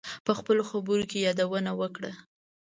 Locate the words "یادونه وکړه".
1.27-2.11